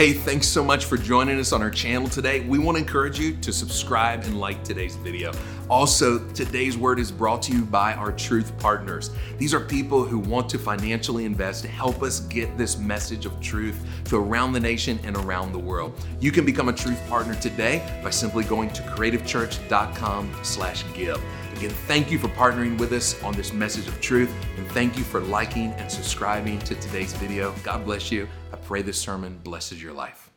[0.00, 2.40] Hey, thanks so much for joining us on our channel today.
[2.40, 5.30] We want to encourage you to subscribe and like today's video.
[5.68, 9.10] Also, today's word is brought to you by our truth partners.
[9.36, 13.38] These are people who want to financially invest to help us get this message of
[13.42, 15.92] truth to around the nation and around the world.
[16.18, 21.22] You can become a truth partner today by simply going to creativechurch.com/give.
[21.56, 25.04] Again, thank you for partnering with us on this message of truth, and thank you
[25.04, 27.54] for liking and subscribing to today's video.
[27.62, 28.26] God bless you.
[28.70, 30.30] Pray this sermon blesses your life.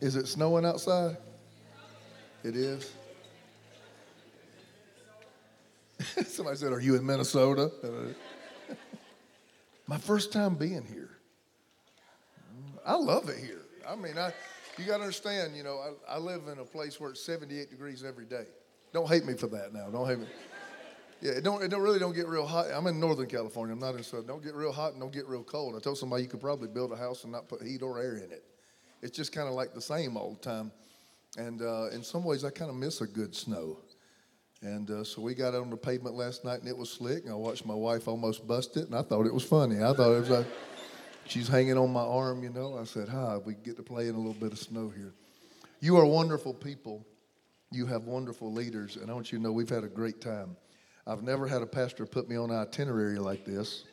[0.00, 1.16] Is it snowing outside?
[2.42, 2.92] It is.
[6.26, 7.70] Somebody said, Are you in Minnesota?
[9.86, 11.10] My first time being here.
[12.84, 13.62] I love it here.
[13.88, 14.32] I mean, I,
[14.78, 17.70] you got to understand, you know, I, I live in a place where it's 78
[17.70, 18.46] degrees every day.
[18.92, 19.90] Don't hate me for that now.
[19.90, 20.26] Don't hate me.
[21.20, 22.66] Yeah, it don't, it don't really don't get real hot.
[22.72, 23.72] I'm in Northern California.
[23.72, 24.26] I'm not in Southern.
[24.26, 25.74] Don't get real hot and don't get real cold.
[25.74, 28.16] I told somebody you could probably build a house and not put heat or air
[28.16, 28.44] in it.
[29.02, 30.70] It's just kind of like the same all the time.
[31.36, 33.78] And uh, in some ways, I kind of miss a good snow.
[34.62, 37.24] And uh, so we got on the pavement last night and it was slick.
[37.24, 39.76] And I watched my wife almost bust it, and I thought it was funny.
[39.76, 40.46] I thought it was like
[41.26, 42.78] she's hanging on my arm, you know.
[42.78, 45.14] I said, "Hi, we get to play in a little bit of snow here."
[45.80, 47.06] You are wonderful people.
[47.70, 50.56] You have wonderful leaders, and I want you to know we've had a great time.
[51.08, 53.84] I've never had a pastor put me on an itinerary like this.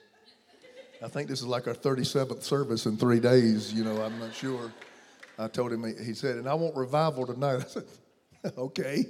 [1.01, 3.73] I think this is like our 37th service in three days.
[3.73, 4.69] You know, I'm not sure.
[5.39, 7.55] I told him, he said, and I want revival tonight.
[7.65, 7.83] I said,
[8.57, 9.05] okay.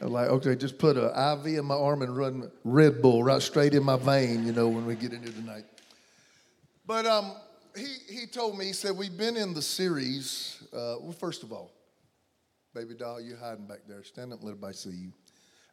[0.00, 3.42] I'm like, okay, just put an IV in my arm and run Red Bull right
[3.42, 5.64] straight in my vein, you know, when we get in here tonight.
[6.86, 7.32] But um,
[7.76, 10.62] he, he told me, he said, we've been in the series.
[10.72, 11.72] Uh, well, first of all,
[12.72, 14.04] baby doll, you hiding back there.
[14.04, 15.12] Stand up and let everybody see you.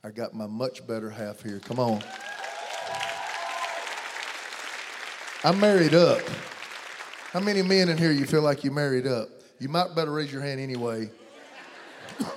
[0.04, 1.60] I got my much better half here.
[1.60, 2.04] Come on.
[5.46, 6.20] I'm married up.
[7.32, 9.30] How many men in here you feel like you married up?
[9.60, 11.10] You might better raise your hand anyway.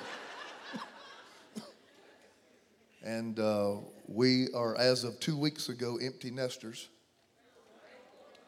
[3.04, 6.88] and uh, we are, as of two weeks ago, empty nesters.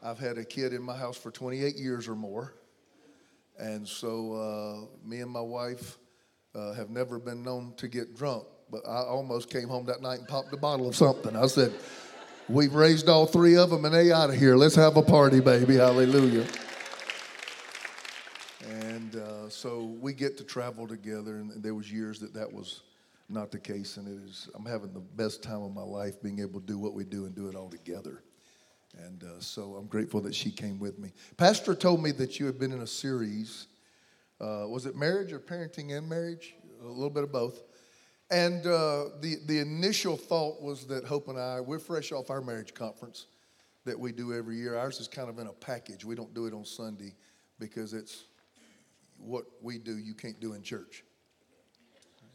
[0.01, 2.55] I've had a kid in my house for 28 years or more.
[3.59, 5.99] And so uh, me and my wife
[6.55, 10.19] uh, have never been known to get drunk, but I almost came home that night
[10.21, 11.37] and popped a bottle of something.
[11.37, 11.73] I said,
[12.49, 14.57] We've raised all three of them and they out of here.
[14.57, 15.77] Let's have a party, baby.
[15.77, 16.47] Hallelujah.
[18.67, 22.83] And uh, so we get to travel together, and there was years that that was
[23.29, 24.49] not the case, and it is.
[24.55, 27.27] I'm having the best time of my life being able to do what we do
[27.27, 28.23] and do it all together.
[29.05, 31.13] And uh, so I'm grateful that she came with me.
[31.37, 33.67] Pastor told me that you had been in a series.
[34.41, 36.55] Uh, was it marriage or parenting and marriage?
[36.83, 37.63] A little bit of both.
[38.31, 42.43] And uh, the, the initial thought was that Hope and I, we're fresh off our
[42.43, 43.27] marriage conference
[43.87, 44.77] that we do every year.
[44.77, 46.05] Ours is kind of in a package.
[46.05, 47.15] We don't do it on Sunday
[47.59, 48.25] because it's
[49.17, 51.05] what we do you can't do in church.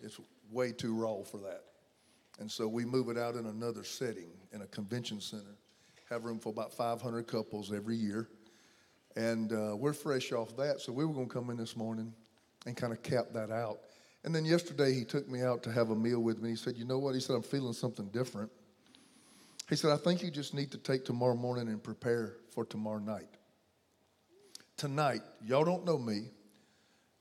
[0.01, 0.19] It's
[0.51, 1.63] way too raw for that.
[2.39, 5.55] And so we move it out in another setting, in a convention center.
[6.09, 8.29] Have room for about 500 couples every year.
[9.15, 10.81] And uh, we're fresh off that.
[10.81, 12.13] So we were going to come in this morning
[12.65, 13.79] and kind of cap that out.
[14.23, 16.51] And then yesterday he took me out to have a meal with me.
[16.51, 17.13] He said, You know what?
[17.13, 18.51] He said, I'm feeling something different.
[19.69, 22.99] He said, I think you just need to take tomorrow morning and prepare for tomorrow
[22.99, 23.27] night.
[24.77, 26.29] Tonight, y'all don't know me,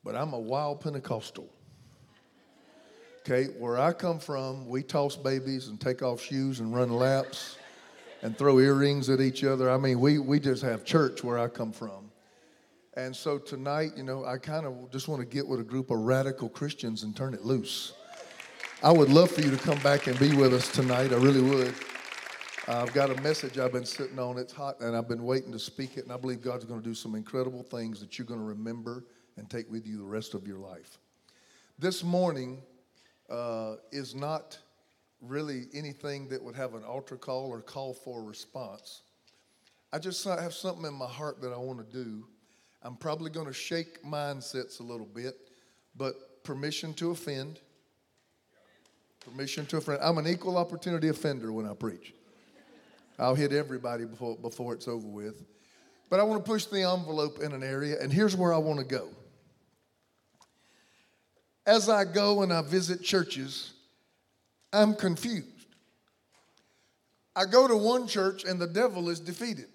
[0.05, 1.49] but I'm a wild Pentecostal.
[3.21, 7.57] Okay, where I come from, we toss babies and take off shoes and run laps
[8.23, 9.71] and throw earrings at each other.
[9.71, 12.12] I mean, we, we just have church where I come from.
[12.95, 15.91] And so tonight, you know, I kind of just want to get with a group
[15.91, 17.95] of radical Christians and turn it loose.
[18.83, 21.11] I would love for you to come back and be with us tonight.
[21.11, 21.75] I really would.
[22.69, 24.37] I've got a message I've been sitting on.
[24.37, 26.05] It's hot, and I've been waiting to speak it.
[26.05, 29.05] And I believe God's going to do some incredible things that you're going to remember
[29.39, 30.99] and take with you the rest of your life.
[31.79, 32.61] This morning
[33.31, 34.59] uh, is not
[35.23, 39.01] really anything that would have an altar call or call for a response.
[39.95, 42.27] I just have something in my heart that I want to do
[42.83, 45.37] I'm probably going to shake mindsets a little bit,
[45.97, 47.61] but permission to offend.
[49.21, 50.01] Permission to offend.
[50.03, 52.13] I'm an equal opportunity offender when I preach.
[53.19, 55.45] I'll hit everybody before, before it's over with.
[56.11, 58.81] But I want to push the envelope in an area, and here's where I want
[58.81, 59.09] to go.
[61.65, 63.73] As I go and I visit churches,
[64.73, 65.47] I'm confused.
[67.37, 69.69] I go to one church and the devil is defeated.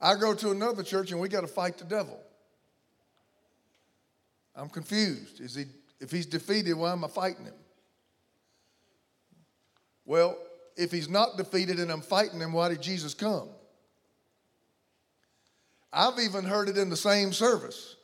[0.00, 2.18] I go to another church and we got to fight the devil.
[4.54, 5.40] I'm confused.
[5.40, 5.64] Is he,
[6.00, 7.54] if he's defeated, why am I fighting him?
[10.04, 10.38] Well,
[10.76, 13.48] if he's not defeated and I'm fighting him, why did Jesus come?
[15.92, 17.96] I've even heard it in the same service.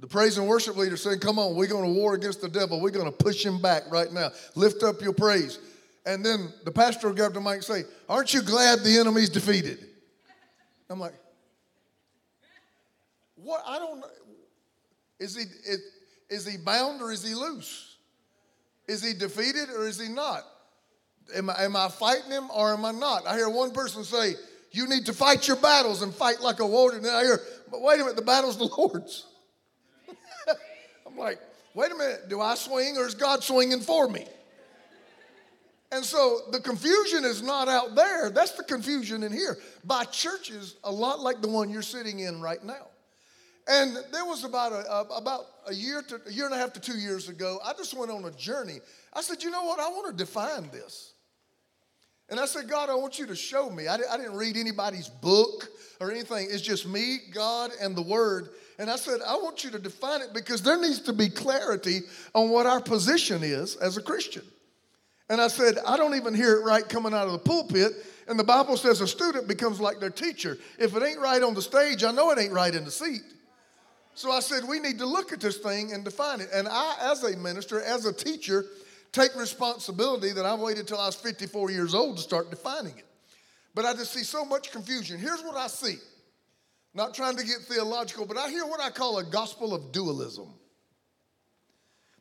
[0.00, 2.80] The praise and worship leader saying, Come on, we're going to war against the devil.
[2.80, 4.30] We're going to push him back right now.
[4.56, 5.60] Lift up your praise.
[6.04, 9.28] And then the pastor will grab the mic and say, Aren't you glad the enemy's
[9.28, 9.78] defeated?
[10.92, 11.14] I'm like,
[13.36, 13.62] What?
[13.66, 14.06] I don't know.
[15.18, 15.80] Is he, is,
[16.28, 17.96] is he bound or is he loose?
[18.88, 20.42] Is he defeated or is he not?
[21.34, 23.26] Am I, am I fighting him or am I not?
[23.26, 24.34] I hear one person say,
[24.72, 26.98] You need to fight your battles and fight like a warrior.
[26.98, 27.40] And I hear,
[27.70, 29.26] But wait a minute, the battle's the Lord's.
[31.06, 31.38] I'm like,
[31.74, 34.26] Wait a minute, do I swing or is God swinging for me?
[35.92, 38.30] And so the confusion is not out there.
[38.30, 42.40] That's the confusion in here by churches a lot like the one you're sitting in
[42.40, 42.86] right now.
[43.68, 46.72] And there was about a, a, about a year to a year and a half
[46.72, 47.58] to two years ago.
[47.62, 48.80] I just went on a journey.
[49.12, 49.78] I said, you know what?
[49.78, 51.12] I want to define this.
[52.30, 53.86] And I said, God, I want you to show me.
[53.86, 55.68] I, I didn't read anybody's book
[56.00, 56.48] or anything.
[56.50, 58.48] It's just me, God, and the Word.
[58.78, 62.00] And I said, I want you to define it because there needs to be clarity
[62.34, 64.42] on what our position is as a Christian.
[65.28, 67.92] And I said, I don't even hear it right coming out of the pulpit.
[68.28, 70.58] And the Bible says a student becomes like their teacher.
[70.78, 73.22] If it ain't right on the stage, I know it ain't right in the seat.
[74.14, 76.48] So I said, we need to look at this thing and define it.
[76.52, 78.66] And I, as a minister, as a teacher,
[79.10, 83.06] take responsibility that I waited till I was 54 years old to start defining it.
[83.74, 85.18] But I just see so much confusion.
[85.18, 85.96] Here's what I see.
[86.94, 90.52] Not trying to get theological, but I hear what I call a gospel of dualism.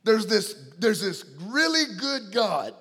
[0.04, 2.74] There's this, there's this really good God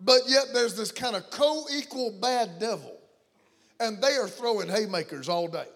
[0.00, 2.96] but yet there's this kind of co equal bad devil.
[3.78, 5.66] And they are throwing haymakers all day.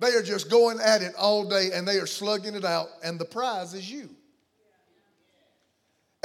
[0.00, 3.20] They are just going at it all day and they are slugging it out, and
[3.20, 4.10] the prize is you.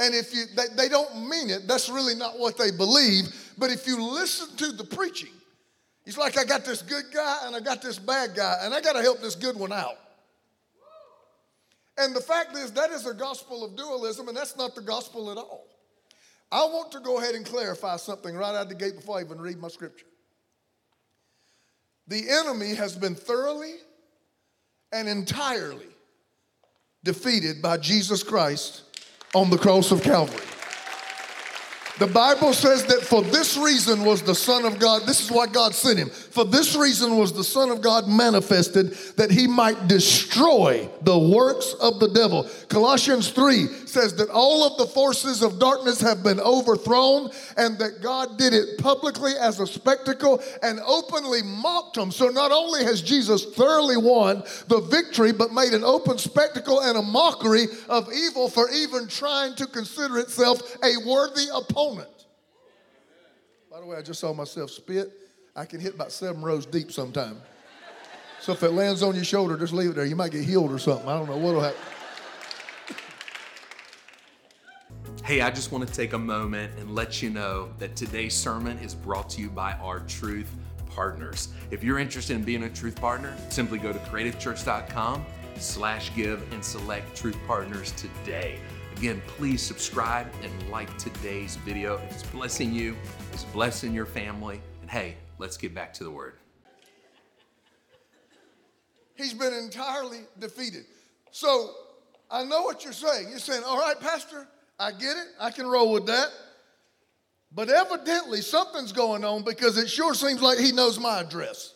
[0.00, 3.52] And if you, they, they don't mean it, that's really not what they believe.
[3.56, 5.30] But if you listen to the preaching,
[6.06, 8.80] it's like I got this good guy and I got this bad guy, and I
[8.80, 9.96] got to help this good one out.
[11.98, 15.30] And the fact is, that is a gospel of dualism, and that's not the gospel
[15.30, 15.67] at all.
[16.50, 19.22] I want to go ahead and clarify something right out of the gate before I
[19.22, 20.06] even read my scripture.
[22.06, 23.74] The enemy has been thoroughly
[24.92, 25.88] and entirely
[27.04, 28.82] defeated by Jesus Christ
[29.34, 30.44] on the cross of Calvary.
[31.98, 35.48] The Bible says that for this reason was the Son of God, this is why
[35.48, 36.08] God sent him.
[36.08, 41.74] For this reason was the Son of God manifested that he might destroy the works
[41.80, 42.48] of the devil.
[42.68, 48.00] Colossians 3 says that all of the forces of darkness have been overthrown and that
[48.00, 52.12] God did it publicly as a spectacle and openly mocked them.
[52.12, 56.96] So not only has Jesus thoroughly won the victory, but made an open spectacle and
[56.96, 61.87] a mockery of evil for even trying to consider itself a worthy opponent.
[63.70, 65.12] By the way, I just saw myself spit.
[65.54, 67.40] I can hit about seven rows deep sometime.
[68.40, 70.04] So if it lands on your shoulder, just leave it there.
[70.04, 71.08] You might get healed or something.
[71.08, 71.80] I don't know what'll happen.
[75.24, 78.78] Hey, I just want to take a moment and let you know that today's sermon
[78.78, 80.50] is brought to you by our Truth
[80.86, 81.48] Partners.
[81.70, 85.26] If you're interested in being a Truth Partner, simply go to creativechurch.com
[85.56, 88.58] slash give and select Truth Partners today.
[88.98, 91.98] Again, please subscribe and like today's video.
[91.98, 92.96] If it's blessing you,
[93.32, 94.60] it's blessing your family.
[94.80, 96.34] And hey, let's get back to the word.
[99.14, 100.84] He's been entirely defeated.
[101.30, 101.70] So
[102.28, 103.28] I know what you're saying.
[103.30, 104.48] You're saying, all right, Pastor,
[104.80, 105.28] I get it.
[105.38, 106.30] I can roll with that.
[107.54, 111.72] But evidently, something's going on because it sure seems like he knows my address.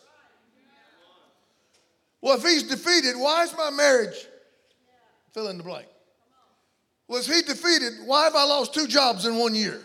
[2.19, 4.27] Well, if he's defeated, why is my marriage?
[5.31, 5.87] Fill in the blank.
[7.07, 7.93] Was he defeated?
[8.05, 9.81] Why have I lost two jobs in one year?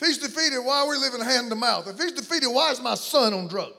[0.00, 1.86] If he's defeated, why are we living hand to mouth?
[1.88, 3.74] If he's defeated, why is my son on drugs?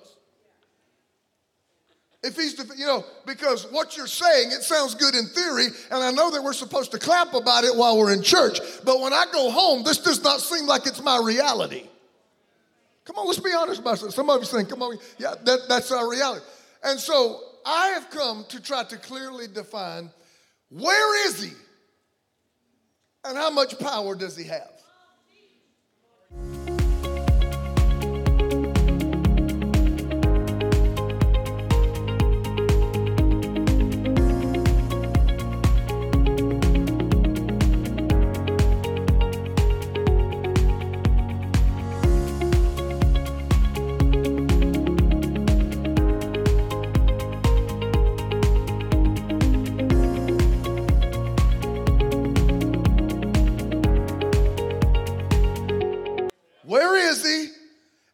[2.24, 6.12] If he's, you know, because what you're saying, it sounds good in theory, and I
[6.12, 9.26] know that we're supposed to clap about it while we're in church, but when I
[9.34, 11.88] go home, this does not seem like it's my reality.
[13.06, 14.12] Come on, let's be honest about it.
[14.12, 16.46] Some of you think, come on, yeah, that, that's our reality.
[16.84, 20.12] And so I have come to try to clearly define
[20.72, 21.52] where is he
[23.26, 24.71] and how much power does he have?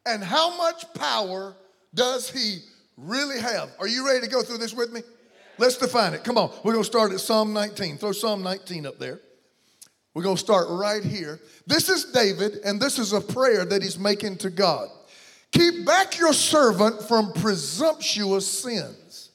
[0.08, 1.56] And how much power
[1.94, 2.60] does he
[2.96, 3.70] really have?
[3.80, 5.02] Are you ready to go through this with me?
[5.58, 6.24] Let's define it.
[6.24, 6.52] Come on.
[6.64, 7.98] We're going to start at Psalm 19.
[7.98, 9.20] Throw Psalm 19 up there.
[10.14, 11.40] We're going to start right here.
[11.68, 14.88] This is David, and this is a prayer that he's making to God.
[15.52, 19.32] Keep back your servant from presumptuous sins.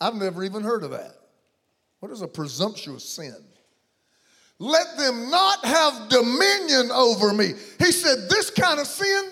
[0.00, 1.14] I've never even heard of that.
[2.00, 3.36] What is a presumptuous sin?
[4.58, 7.52] Let them not have dominion over me.
[7.78, 9.30] He said, This kind of sin,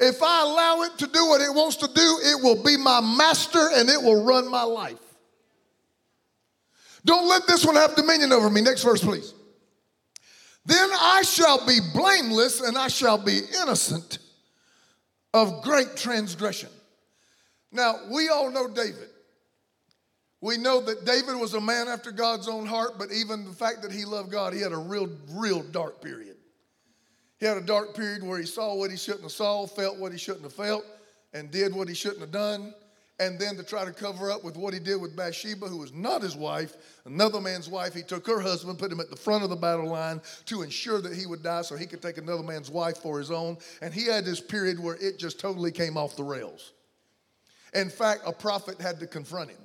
[0.00, 3.00] if I allow it to do what it wants to do, it will be my
[3.00, 4.98] master and it will run my life.
[7.04, 8.60] Don't let this one have dominion over me.
[8.60, 9.34] Next verse, please.
[10.64, 14.18] Then I shall be blameless and I shall be innocent
[15.34, 16.68] of great transgression.
[17.72, 19.08] Now, we all know David.
[20.40, 23.82] We know that David was a man after God's own heart, but even the fact
[23.82, 26.36] that he loved God, he had a real, real dark period.
[27.38, 30.12] He had a dark period where he saw what he shouldn't have saw, felt what
[30.12, 30.84] he shouldn't have felt,
[31.32, 32.74] and did what he shouldn't have done.
[33.20, 35.92] And then to try to cover up with what he did with Bathsheba, who was
[35.92, 39.42] not his wife, another man's wife, he took her husband, put him at the front
[39.42, 42.44] of the battle line to ensure that he would die so he could take another
[42.44, 43.58] man's wife for his own.
[43.82, 46.72] And he had this period where it just totally came off the rails.
[47.74, 49.58] In fact, a prophet had to confront him.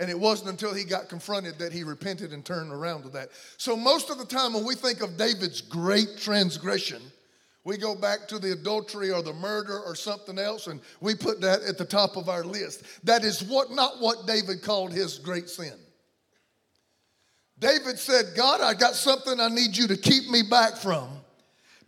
[0.00, 3.28] And it wasn't until he got confronted that he repented and turned around to that.
[3.58, 7.02] So, most of the time, when we think of David's great transgression,
[7.64, 11.42] we go back to the adultery or the murder or something else, and we put
[11.42, 12.82] that at the top of our list.
[13.04, 15.74] That is what not what David called his great sin.
[17.58, 21.10] David said, God, I got something I need you to keep me back from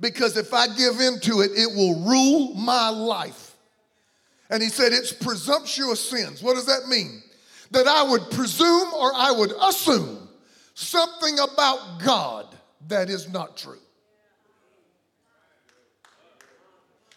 [0.01, 3.57] because if I give in to it, it will rule my life.
[4.51, 6.43] And he said, It's presumptuous sins.
[6.43, 7.22] What does that mean?
[7.73, 10.29] That I would presume or I would assume
[10.75, 12.47] something about God
[12.89, 13.79] that is not true.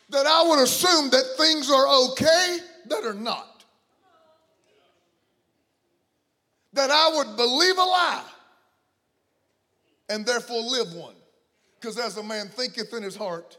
[0.10, 2.58] That I would assume that things are okay
[2.88, 3.66] that are not.
[6.74, 8.24] That I would believe a lie
[10.10, 11.16] and therefore live one.
[11.80, 13.58] Because as a man thinketh in his heart,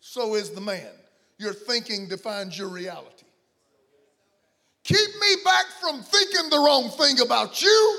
[0.00, 0.90] so is the man.
[1.38, 3.27] Your thinking defines your reality.
[4.88, 7.98] Keep me back from thinking the wrong thing about you,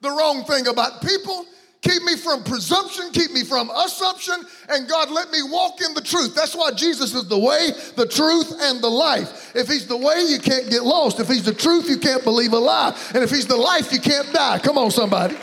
[0.00, 1.46] the wrong thing about people.
[1.80, 4.34] Keep me from presumption, keep me from assumption,
[4.68, 6.34] and God, let me walk in the truth.
[6.34, 9.54] That's why Jesus is the way, the truth, and the life.
[9.54, 11.20] If He's the way, you can't get lost.
[11.20, 12.98] If He's the truth, you can't believe a lie.
[13.14, 14.58] And if He's the life, you can't die.
[14.58, 15.36] Come on, somebody.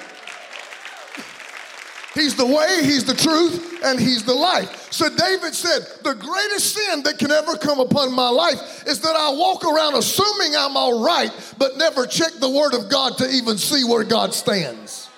[2.15, 4.91] He's the way, He's the truth, and He's the life.
[4.91, 9.15] So David said, The greatest sin that can ever come upon my life is that
[9.15, 13.29] I walk around assuming I'm all right, but never check the Word of God to
[13.29, 15.09] even see where God stands.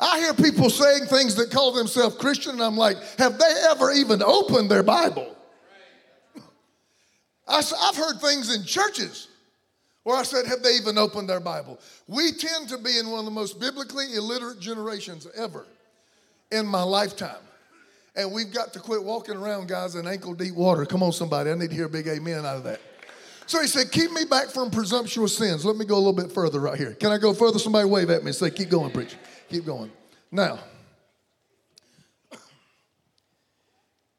[0.00, 3.92] I hear people saying things that call themselves Christian, and I'm like, Have they ever
[3.92, 5.36] even opened their Bible?
[7.46, 9.28] I've heard things in churches
[10.04, 11.78] where I said, Have they even opened their Bible?
[12.08, 15.66] We tend to be in one of the most biblically illiterate generations ever
[16.52, 17.36] in my lifetime.
[18.14, 20.84] And we've got to quit walking around, guys, in ankle deep water.
[20.84, 21.50] Come on, somebody.
[21.50, 22.80] I need to hear a big amen out of that.
[23.46, 25.64] So he said, Keep me back from presumptuous sins.
[25.64, 26.94] Let me go a little bit further right here.
[26.94, 27.58] Can I go further?
[27.58, 29.16] Somebody wave at me and say, Keep going, preacher.
[29.48, 29.90] Keep going.
[30.30, 30.58] Now,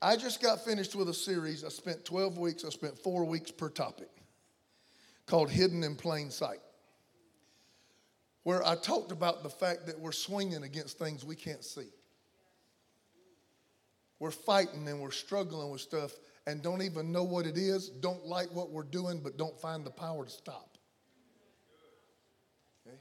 [0.02, 1.64] I just got finished with a series.
[1.64, 4.10] I spent 12 weeks, I spent four weeks per topic
[5.28, 6.60] called Hidden in Plain Sight,
[8.42, 11.88] where I talked about the fact that we're swinging against things we can't see
[14.20, 16.12] we're fighting and we're struggling with stuff
[16.48, 19.86] and don't even know what it is, don't like what we're doing, but don't find
[19.86, 20.78] the power to stop.
[22.86, 22.98] Okay?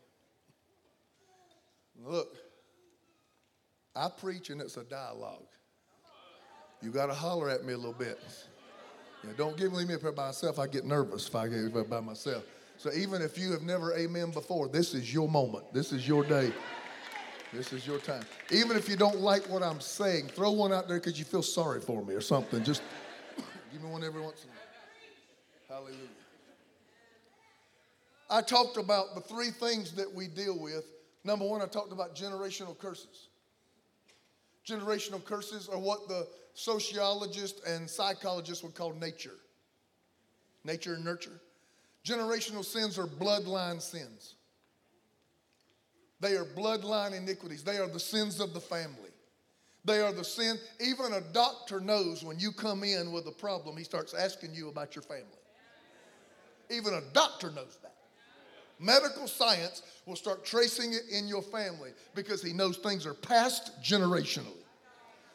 [2.05, 2.37] Look,
[3.95, 5.47] I preach and it's a dialogue.
[6.81, 8.19] You got to holler at me a little bit.
[9.37, 10.59] Don't give me here by myself.
[10.59, 12.45] I get nervous if I get by myself.
[12.77, 15.73] So even if you have never amen before, this is your moment.
[15.73, 16.53] This is your day.
[17.53, 18.25] This is your time.
[18.51, 21.43] Even if you don't like what I'm saying, throw one out there because you feel
[21.43, 22.65] sorry for me or something.
[22.65, 22.83] Just
[23.73, 24.53] give me one every once in a
[25.75, 25.83] while.
[25.85, 26.09] Hallelujah.
[28.31, 30.87] I talked about the three things that we deal with.
[31.25, 33.29] Number one, I talked about generational curses.
[34.67, 39.37] Generational curses are what the sociologists and psychologists would call nature.
[40.65, 41.41] Nature and nurture.
[42.07, 44.37] Generational sins are bloodline sins.
[46.23, 47.65] They are bloodline iniquities.
[47.65, 49.11] They are the sins of the family.
[49.85, 50.57] They are the sin.
[50.81, 54.69] Even a doctor knows when you come in with a problem, he starts asking you
[54.69, 55.27] about your family.
[56.71, 57.97] Even a doctor knows that.
[58.79, 63.73] Medical science will start tracing it in your family because he knows things are passed
[63.83, 64.63] generationally.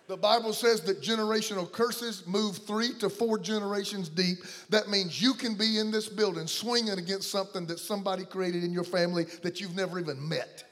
[0.08, 4.38] The Bible says that generational curses move three to four generations deep.
[4.70, 8.72] That means you can be in this building swinging against something that somebody created in
[8.72, 10.64] your family that you've never even met.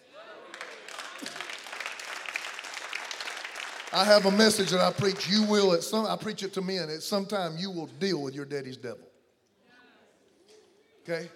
[3.93, 5.29] I have a message that I preach.
[5.29, 6.89] You will at some I preach it to men.
[6.89, 9.07] At some time you will deal with your daddy's devil.
[11.03, 11.29] Okay?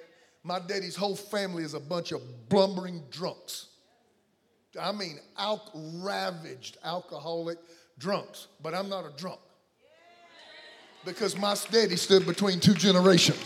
[0.44, 3.68] My daddy's whole family is a bunch of blumbering drunks.
[4.80, 7.58] I mean, al- ravaged alcoholic
[7.98, 9.40] drunks, but I'm not a drunk.
[11.06, 13.44] Because my daddy stood between two generations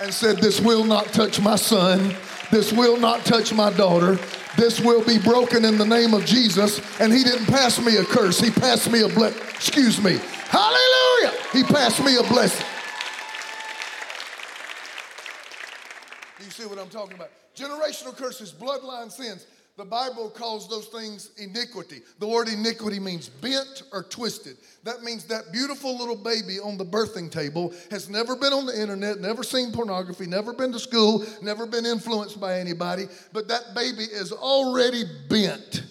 [0.00, 2.14] and said, This will not touch my son,
[2.50, 4.18] this will not touch my daughter,
[4.56, 6.80] this will be broken in the name of Jesus.
[7.00, 9.40] And he didn't pass me a curse, he passed me a blessing.
[9.50, 10.18] Excuse me.
[10.48, 11.38] Hallelujah!
[11.52, 12.66] He passed me a blessing.
[16.38, 17.30] Do you see what I'm talking about?
[17.56, 19.46] Generational curses, bloodline sins.
[19.76, 22.02] The Bible calls those things iniquity.
[22.20, 24.56] The word iniquity means bent or twisted.
[24.84, 28.80] That means that beautiful little baby on the birthing table has never been on the
[28.80, 33.74] internet, never seen pornography, never been to school, never been influenced by anybody, but that
[33.74, 35.82] baby is already bent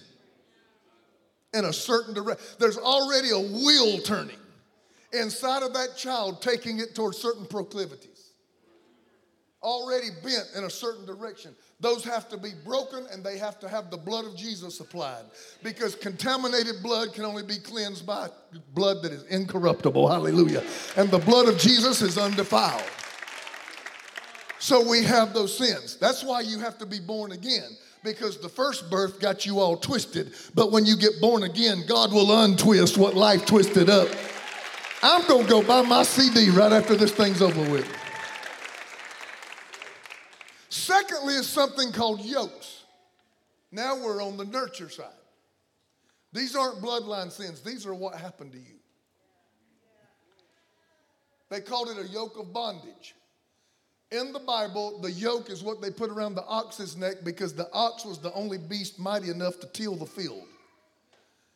[1.54, 2.46] in a certain direction.
[2.60, 4.40] There's already a wheel turning
[5.12, 8.13] inside of that child, taking it towards certain proclivities
[9.64, 11.56] already bent in a certain direction.
[11.80, 15.24] Those have to be broken and they have to have the blood of Jesus applied
[15.64, 18.30] because contaminated blood can only be cleansed by
[18.74, 20.08] blood that is incorruptible.
[20.08, 20.64] Hallelujah.
[20.98, 22.84] And the blood of Jesus is undefiled.
[24.60, 25.98] So we have those sins.
[25.98, 27.70] That's why you have to be born again
[28.04, 30.34] because the first birth got you all twisted.
[30.54, 34.08] But when you get born again, God will untwist what life twisted up.
[35.02, 38.03] I'm going to go buy my CD right after this thing's over with.
[40.84, 42.84] Secondly, is something called yokes.
[43.72, 45.08] Now we're on the nurture side.
[46.34, 48.76] These aren't bloodline sins, these are what happened to you.
[51.50, 53.16] They called it a yoke of bondage.
[54.12, 57.72] In the Bible, the yoke is what they put around the ox's neck because the
[57.72, 60.44] ox was the only beast mighty enough to till the field.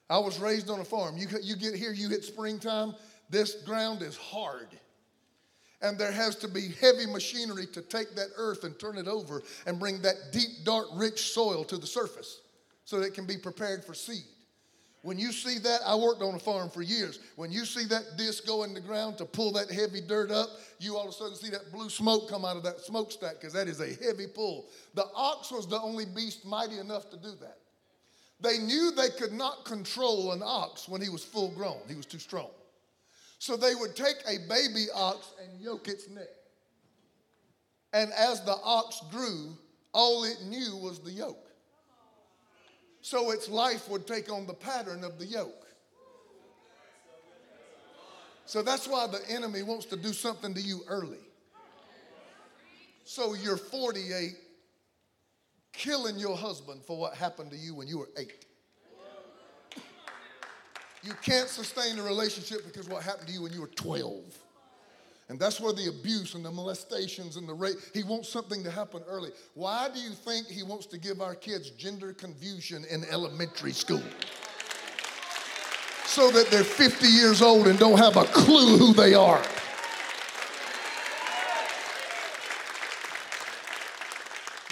[0.10, 1.18] I was raised on a farm.
[1.18, 2.96] You, you get here, you hit springtime,
[3.30, 4.70] this ground is hard.
[5.82, 9.44] And there has to be heavy machinery to take that earth and turn it over
[9.66, 12.42] and bring that deep, dark, rich soil to the surface
[12.86, 14.24] so that it can be prepared for seed.
[15.04, 17.20] When you see that, I worked on a farm for years.
[17.36, 20.50] When you see that disc go in the ground to pull that heavy dirt up,
[20.80, 23.54] you all of a sudden see that blue smoke come out of that smokestack because
[23.54, 24.66] that is a heavy pull.
[24.96, 27.60] The ox was the only beast mighty enough to do that.
[28.42, 32.06] They knew they could not control an ox when he was full grown, he was
[32.06, 32.50] too strong.
[33.40, 36.28] So they would take a baby ox and yoke its neck.
[37.94, 39.58] And as the ox grew,
[39.94, 41.48] all it knew was the yoke.
[43.02, 45.68] So its life would take on the pattern of the yoke.
[48.46, 51.20] So that's why the enemy wants to do something to you early.
[53.04, 54.36] So you're 48,
[55.74, 58.47] killing your husband for what happened to you when you were eight.
[61.04, 64.16] You can't sustain a relationship because what happened to you when you were 12.
[65.30, 68.72] And that's where the abuse and the molestations and the rape, he wants something to
[68.72, 69.32] happen early.
[69.56, 74.04] Why do you think he wants to give our kids gender confusion in elementary school?
[76.06, 79.44] So that they're 50 years old and don't have a clue who they are.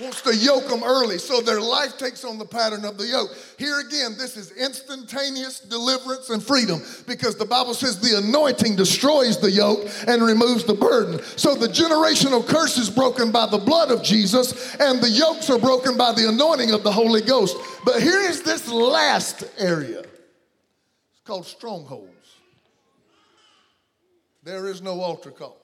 [0.02, 3.30] Wants to yoke them early so their life takes on the pattern of the yoke.
[3.58, 9.40] Here again, this is instantaneous deliverance and freedom because the Bible says the anointing destroys
[9.40, 11.24] the yoke and removes the burden.
[11.38, 15.60] So the generational curse is broken by the blood of Jesus and the yokes are
[15.60, 17.56] broken by the anointing of the Holy Ghost.
[17.86, 22.12] But here is this last area it's called strongholds.
[24.44, 25.58] There is no altar call,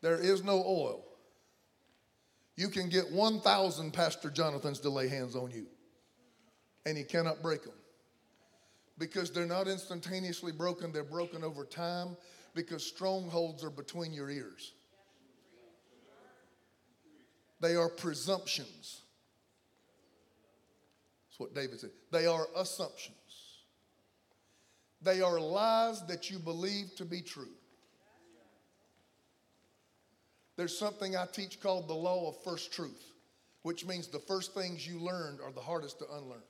[0.00, 1.04] there is no oil
[2.58, 5.66] you can get 1,000 Pastor Jonathans to lay hands on you,
[6.84, 7.72] and he cannot break them
[8.98, 12.16] because they're not instantaneously broken, they're broken over time
[12.56, 14.72] because strongholds are between your ears.
[17.60, 19.02] They are presumptions.
[21.28, 21.90] That's what David said.
[22.10, 23.14] They are assumptions.
[25.00, 27.54] They are lies that you believe to be true.
[30.58, 33.12] There's something I teach called the law of first truth,
[33.62, 36.42] which means the first things you learned are the hardest to unlearn.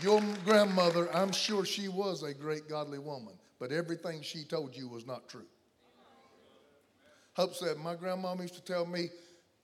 [0.00, 4.88] Your grandmother, I'm sure she was a great godly woman, but everything she told you
[4.88, 5.44] was not true.
[7.34, 9.10] Hope said, My grandmama used to tell me,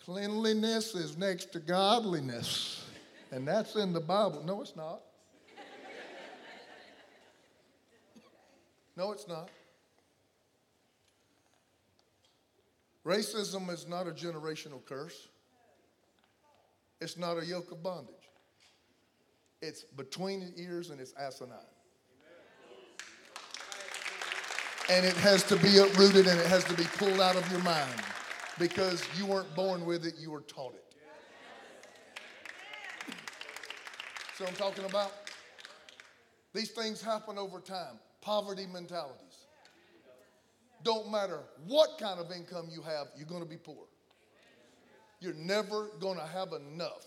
[0.04, 2.84] Cleanliness is next to godliness.
[3.32, 4.44] And that's in the Bible.
[4.44, 5.00] No, it's not.
[8.96, 9.50] No, it's not.
[13.04, 15.28] Racism is not a generational curse.
[17.00, 18.14] It's not a yoke of bondage.
[19.60, 21.58] It's between the ears and it's asinine.
[24.88, 27.60] And it has to be uprooted and it has to be pulled out of your
[27.62, 27.90] mind
[28.58, 30.82] because you weren't born with it, you were taught it.
[34.38, 35.12] What I'm talking about?
[36.52, 37.98] These things happen over time.
[38.26, 39.46] Poverty mentalities.
[40.82, 43.84] Don't matter what kind of income you have, you're going to be poor.
[45.20, 47.06] You're never going to have enough.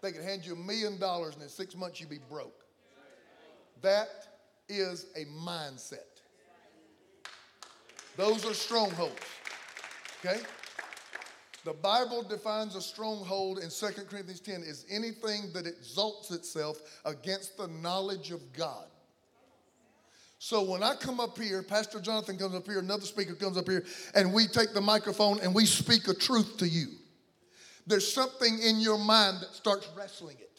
[0.00, 2.64] They could hand you a million dollars and in six months you'd be broke.
[3.82, 4.08] That
[4.66, 6.22] is a mindset.
[8.16, 9.12] Those are strongholds.
[10.24, 10.40] Okay?
[11.66, 17.58] The Bible defines a stronghold in 2 Corinthians 10 as anything that exalts itself against
[17.58, 18.86] the knowledge of God.
[20.38, 23.68] So when I come up here, Pastor Jonathan comes up here, another speaker comes up
[23.68, 26.88] here, and we take the microphone and we speak a truth to you.
[27.86, 30.55] There's something in your mind that starts wrestling it.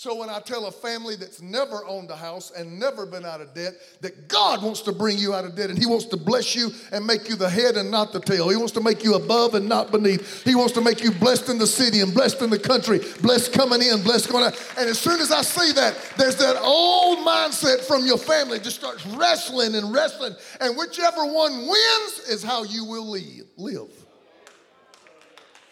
[0.00, 3.42] So when I tell a family that's never owned a house and never been out
[3.42, 6.16] of debt that God wants to bring you out of debt and He wants to
[6.16, 8.48] bless you and make you the head and not the tail.
[8.48, 10.42] He wants to make you above and not beneath.
[10.42, 13.52] He wants to make you blessed in the city and blessed in the country, blessed
[13.52, 14.74] coming in, blessed going out.
[14.78, 18.76] And as soon as I say that, there's that old mindset from your family just
[18.76, 20.34] starts wrestling and wrestling.
[20.62, 23.10] And whichever one wins is how you will
[23.58, 23.99] live.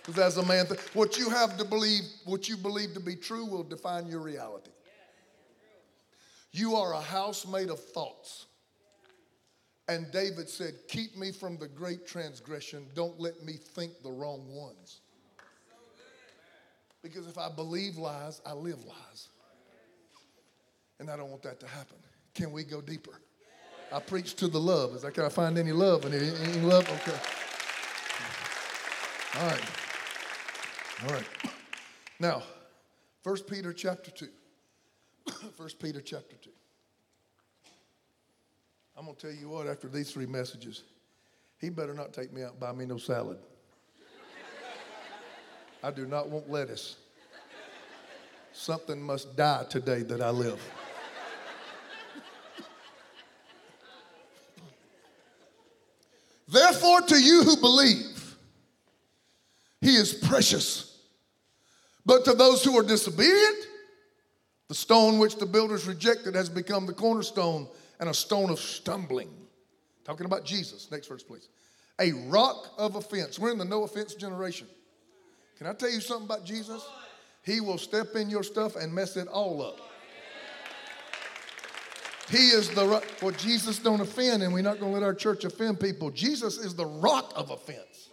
[0.09, 3.45] Because as a man, what you have to believe, what you believe to be true
[3.45, 4.71] will define your reality.
[6.51, 8.47] You are a house made of thoughts.
[9.87, 12.87] And David said, Keep me from the great transgression.
[12.95, 15.01] Don't let me think the wrong ones.
[17.03, 19.29] Because if I believe lies, I live lies.
[21.01, 21.99] And I don't want that to happen.
[22.33, 23.21] Can we go deeper?
[23.93, 24.95] I preach to the love.
[24.95, 26.35] Is that can I find any love in here?
[26.45, 26.89] Any love?
[26.89, 27.19] Okay.
[29.39, 29.88] All right.
[31.07, 31.25] All right.
[32.19, 32.43] Now,
[33.23, 34.27] 1 Peter chapter 2.
[35.57, 36.51] 1 Peter chapter 2.
[38.97, 40.83] I'm going to tell you what, after these three messages,
[41.59, 43.39] he better not take me out and buy me no salad.
[45.85, 46.97] I do not want lettuce.
[48.53, 50.59] Something must die today that I live.
[56.49, 58.35] Therefore, to you who believe,
[59.81, 60.88] he is precious
[62.09, 63.67] but to those who are disobedient,
[64.69, 67.69] the stone which the builders rejected has become the cornerstone
[68.01, 69.29] and a stone of stumbling.
[70.05, 70.91] Talking about Jesus.
[70.91, 71.51] Next verse, please.
[72.01, 73.39] A rock of offense.
[73.39, 74.67] We're in the no offense generation.
[75.59, 76.83] Can I tell you something about Jesus?
[77.43, 79.79] He will step in your stuff and mess it all up.
[82.31, 83.05] He is the rock.
[83.21, 86.11] Well, Jesus don't offend, and we're not going to let our church offend people.
[86.11, 88.09] Jesus is the rock of offense.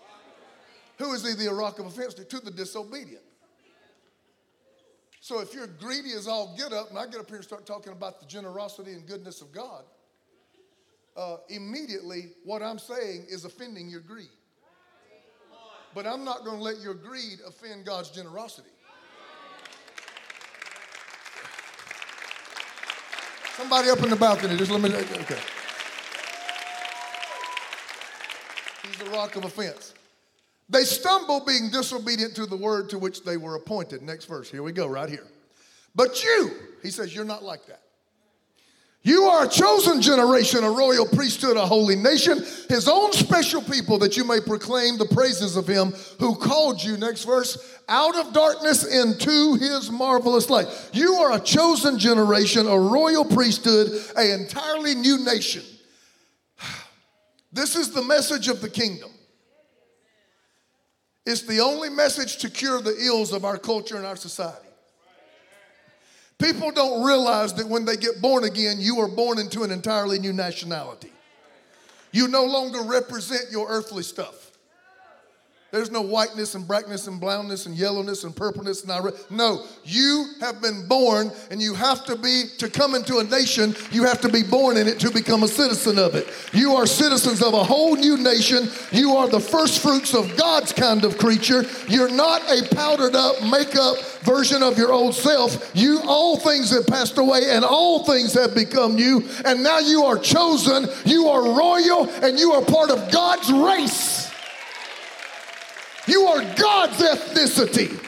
[0.97, 2.25] Who is he the rock of offense to?
[2.25, 3.23] To the disobedient.
[5.25, 7.65] So if you're greedy as all get up, and I get up here and start
[7.65, 9.83] talking about the generosity and goodness of God,
[11.17, 14.29] uh, immediately what I'm saying is offending your greed.
[15.95, 18.69] But I'm not going to let your greed offend God's generosity.
[23.57, 24.93] Somebody up in the balcony, just let me.
[24.93, 25.39] Okay.
[28.83, 29.95] He's the rock of offense.
[30.69, 34.01] They stumble being disobedient to the word to which they were appointed.
[34.01, 34.49] Next verse.
[34.49, 35.27] Here we go, right here.
[35.93, 36.51] But you,
[36.81, 37.81] he says, you're not like that.
[39.05, 43.99] You are a chosen generation, a royal priesthood, a holy nation, his own special people,
[43.99, 48.33] that you may proclaim the praises of him who called you, next verse, out of
[48.33, 50.65] darkness into his marvelous light.
[50.91, 55.61] You are a chosen generation, a royal priesthood, an entirely new nation.
[57.53, 59.11] This is the message of the kingdom.
[61.25, 64.59] It's the only message to cure the ills of our culture and our society.
[66.37, 70.19] People don't realize that when they get born again, you are born into an entirely
[70.19, 71.11] new nationality.
[72.11, 74.51] You no longer represent your earthly stuff.
[75.75, 79.13] There's no whiteness and blackness and brownness and yellowness and purpleness and.
[79.29, 83.75] No, you have been born and you have to be, to come into a nation,
[83.91, 86.29] you have to be born in it to become a citizen of it.
[86.53, 88.69] You are citizens of a whole new nation.
[88.93, 91.65] You are the first fruits of God's kind of creature.
[91.89, 95.71] You're not a powdered up, makeup version of your old self.
[95.73, 99.27] You, all things have passed away and all things have become new.
[99.43, 104.14] And now you are chosen, you are royal, and you are part of God's race.
[106.07, 108.01] You are God's ethnicity.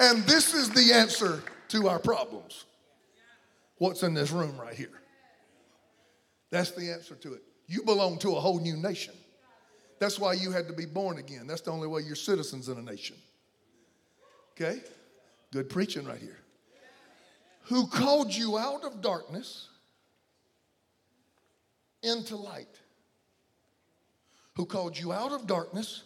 [0.00, 2.64] And this is the answer to our problems.
[3.78, 5.00] What's in this room right here?
[6.50, 7.42] That's the answer to it.
[7.66, 9.14] You belong to a whole new nation.
[9.98, 11.46] That's why you had to be born again.
[11.46, 13.16] That's the only way you're citizens in a nation.
[14.52, 14.80] Okay?
[15.52, 16.38] Good preaching right here.
[17.64, 19.68] Who called you out of darkness
[22.02, 22.80] into light.
[24.54, 26.04] Who called you out of darkness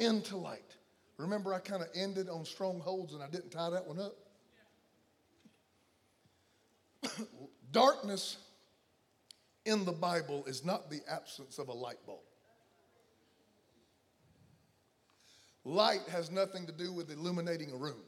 [0.00, 0.76] into light.
[1.18, 4.16] Remember, I kind of ended on strongholds and I didn't tie that one up?
[7.72, 8.38] Darkness
[9.66, 12.20] in the Bible is not the absence of a light bulb.
[15.64, 18.02] Light has nothing to do with illuminating a room.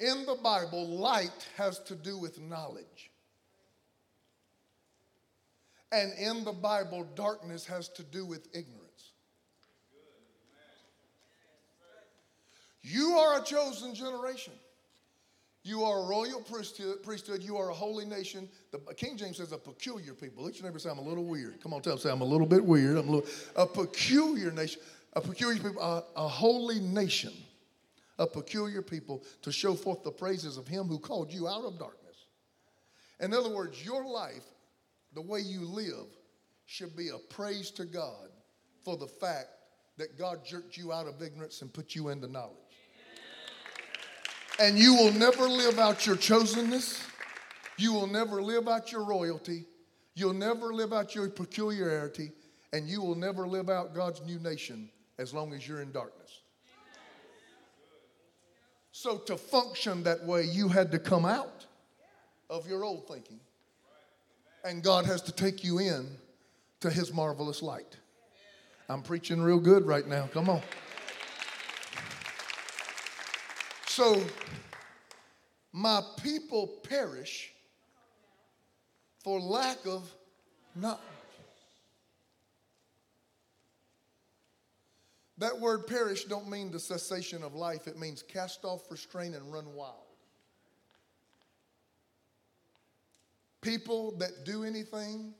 [0.00, 3.10] In the Bible, light has to do with knowledge.
[5.92, 8.86] And in the Bible, darkness has to do with ignorance.
[12.82, 14.52] You are a chosen generation.
[15.62, 17.42] You are a royal priesthood.
[17.42, 18.48] You are a holy nation.
[18.70, 20.44] The King James says a peculiar people.
[20.44, 21.60] Look at your neighbor say, I'm a little weird.
[21.60, 22.96] Come on, tell him, say, I'm a little bit weird.
[22.96, 24.80] I'm a, little, a peculiar nation,
[25.14, 27.32] a peculiar people, a, a holy nation,
[28.18, 31.78] a peculiar people to show forth the praises of him who called you out of
[31.80, 32.26] darkness.
[33.18, 34.44] In other words, your life,
[35.14, 36.06] the way you live,
[36.66, 38.28] should be a praise to God
[38.84, 39.48] for the fact
[39.98, 42.65] that God jerked you out of ignorance and put you into knowledge
[44.58, 47.02] and you will never live out your chosenness.
[47.78, 49.66] You will never live out your royalty.
[50.14, 52.32] You'll never live out your peculiarity.
[52.72, 56.40] And you will never live out God's new nation as long as you're in darkness.
[58.92, 61.66] So, to function that way, you had to come out
[62.48, 63.40] of your old thinking.
[64.64, 66.08] And God has to take you in
[66.80, 67.96] to his marvelous light.
[68.88, 70.28] I'm preaching real good right now.
[70.32, 70.62] Come on.
[73.96, 74.22] So,
[75.72, 77.54] my people perish
[79.24, 80.12] for lack of
[80.74, 81.00] knowledge.
[85.38, 87.88] That word perish don't mean the cessation of life.
[87.88, 89.94] It means cast off restraint and run wild.
[93.62, 95.32] People that do anything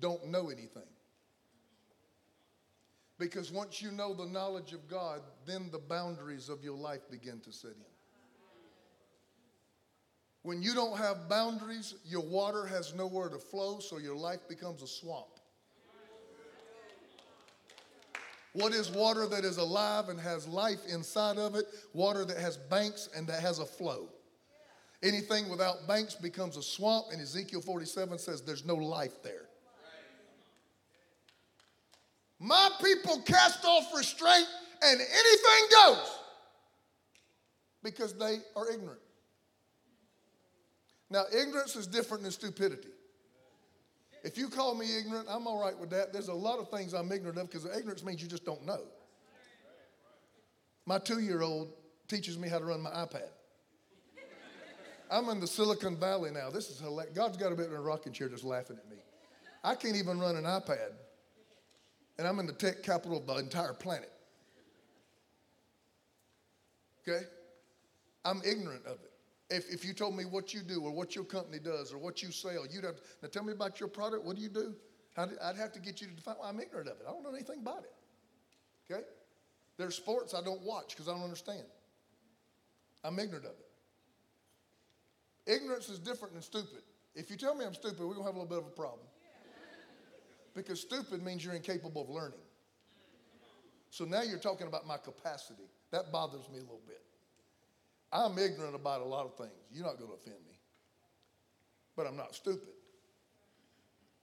[0.00, 0.82] don't know anything.
[3.20, 7.38] Because once you know the knowledge of God, then the boundaries of your life begin
[7.40, 7.76] to set in.
[10.42, 14.82] When you don't have boundaries, your water has nowhere to flow, so your life becomes
[14.82, 15.26] a swamp.
[18.54, 21.66] What is water that is alive and has life inside of it?
[21.92, 24.08] Water that has banks and that has a flow.
[25.02, 29.49] Anything without banks becomes a swamp, and Ezekiel 47 says there's no life there.
[32.40, 34.46] My people cast off restraint
[34.82, 36.18] and anything goes
[37.82, 39.00] because they are ignorant.
[41.10, 42.88] Now, ignorance is different than stupidity.
[44.24, 46.14] If you call me ignorant, I'm all right with that.
[46.14, 48.80] There's a lot of things I'm ignorant of because ignorance means you just don't know.
[50.86, 51.72] My two year old
[52.08, 53.28] teaches me how to run my iPad.
[55.10, 56.50] I'm in the Silicon Valley now.
[56.50, 57.14] This is hilarious.
[57.14, 58.96] God's got a bit in a rocking chair just laughing at me.
[59.62, 60.92] I can't even run an iPad
[62.20, 64.12] and I'm in the tech capital of the entire planet.
[67.08, 67.24] Okay?
[68.26, 69.10] I'm ignorant of it.
[69.48, 72.22] If, if you told me what you do or what your company does or what
[72.22, 74.22] you sell, you'd have to, now tell me about your product.
[74.22, 74.74] What do you do?
[75.16, 76.34] I'd, I'd have to get you to define.
[76.38, 77.06] Well, I'm ignorant of it.
[77.08, 78.92] I don't know anything about it.
[78.92, 79.02] Okay?
[79.78, 81.64] There's sports I don't watch because I don't understand.
[83.02, 83.52] I'm ignorant of
[85.46, 85.54] it.
[85.54, 86.82] Ignorance is different than stupid.
[87.14, 88.76] If you tell me I'm stupid, we're going to have a little bit of a
[88.76, 89.06] problem.
[90.54, 92.40] Because stupid means you're incapable of learning.
[93.90, 95.68] So now you're talking about my capacity.
[95.90, 97.02] That bothers me a little bit.
[98.12, 99.52] I'm ignorant about a lot of things.
[99.72, 100.58] You're not going to offend me.
[101.96, 102.74] But I'm not stupid.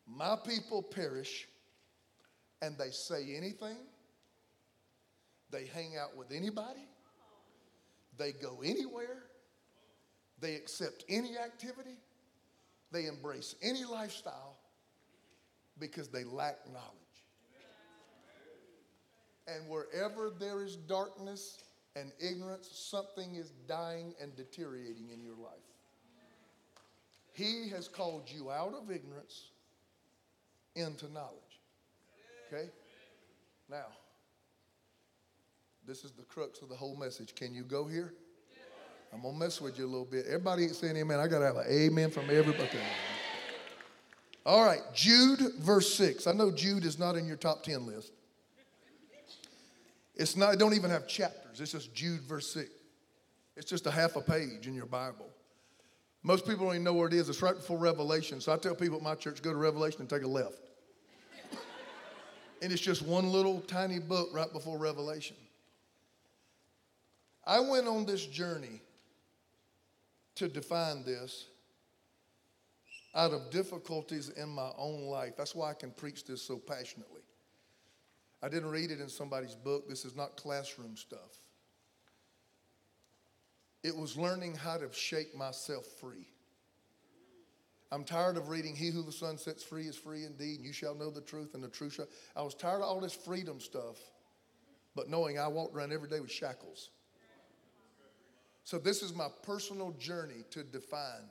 [0.05, 1.47] My people perish
[2.61, 3.77] and they say anything,
[5.51, 6.87] they hang out with anybody,
[8.17, 9.23] they go anywhere,
[10.39, 11.97] they accept any activity,
[12.91, 14.56] they embrace any lifestyle
[15.79, 16.93] because they lack knowledge.
[19.47, 21.63] And wherever there is darkness
[21.95, 25.53] and ignorance, something is dying and deteriorating in your life.
[27.31, 29.49] He has called you out of ignorance
[30.75, 31.61] into knowledge.
[32.51, 32.69] Okay?
[33.69, 33.85] Now,
[35.85, 37.35] this is the crux of the whole message.
[37.35, 38.13] Can you go here?
[39.13, 40.25] I'm to mess with you a little bit.
[40.25, 41.19] Everybody ain't saying amen.
[41.19, 42.69] I got to have an amen from everybody.
[44.47, 46.25] All right, Jude, verse 6.
[46.25, 48.13] I know Jude is not in your top 10 list.
[50.15, 51.59] It's not, it don't even have chapters.
[51.59, 52.69] It's just Jude, verse 6.
[53.57, 55.27] It's just a half a page in your Bible.
[56.23, 57.27] Most people don't even know where it is.
[57.27, 58.39] It's right before Revelation.
[58.39, 60.55] So I tell people at my church, go to Revelation and take a left.
[62.61, 65.35] and it's just one little tiny book right before Revelation.
[67.45, 68.79] I went on this journey
[70.35, 71.47] to define this
[73.17, 75.33] out of difficulties in my own life.
[75.35, 77.21] That's why I can preach this so passionately.
[78.43, 79.89] I didn't read it in somebody's book.
[79.89, 81.35] This is not classroom stuff.
[83.83, 86.27] It was learning how to shake myself free.
[87.91, 90.73] I'm tired of reading, He who the Son sets free is free indeed, and you
[90.73, 92.07] shall know the truth, and the truth shall.
[92.35, 93.97] I was tired of all this freedom stuff,
[94.95, 96.89] but knowing I walked around every day with shackles.
[98.65, 101.29] So, this is my personal journey to define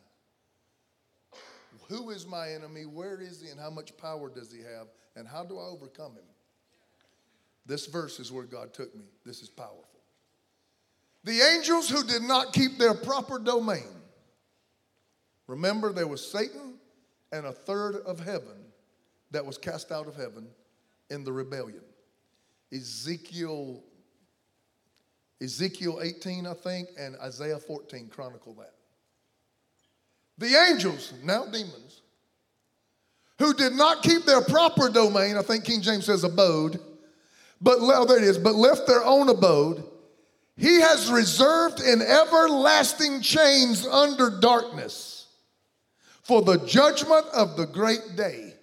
[1.89, 5.27] who is my enemy, where is he, and how much power does he have, and
[5.27, 6.25] how do I overcome him?
[7.67, 9.05] This verse is where God took me.
[9.25, 10.01] This is powerful.
[11.25, 13.83] The angels who did not keep their proper domain.
[15.49, 16.75] Remember, there was Satan
[17.33, 18.57] and a third of heaven
[19.33, 20.47] that was cast out of heaven
[21.11, 21.83] in the rebellion.
[22.73, 23.83] Ezekiel,
[25.43, 28.76] Ezekiel 18, I think, and Isaiah 14 chronicle that.
[30.39, 32.03] The angels, now demons,
[33.39, 36.79] who did not keep their proper domain, I think King James says abode,
[37.61, 39.85] but there it is, but left their own abode,
[40.57, 45.27] he has reserved in everlasting chains under darkness
[46.23, 48.55] for the judgment of the great day.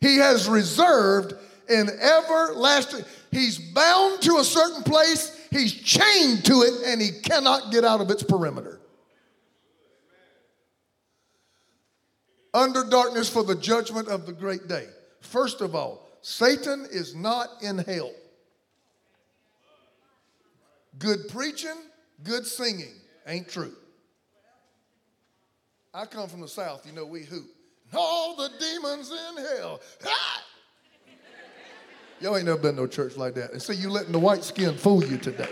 [0.00, 1.34] He has reserved
[1.68, 7.70] in everlasting, he's bound to a certain place, he's chained to it, and he cannot
[7.70, 8.80] get out of its perimeter.
[12.54, 14.86] Under darkness for the judgment of the great day.
[15.20, 18.12] First of all, Satan is not in hell.
[20.98, 21.76] Good preaching,
[22.22, 22.94] good singing
[23.26, 23.72] ain't true.
[25.94, 27.46] I come from the South, you know, we hoot.
[27.94, 29.80] All the demons in hell.
[30.06, 30.42] Ah!
[32.20, 33.52] Y'all ain't never been to a church like that.
[33.52, 35.48] And so you letting the white skin fool you today.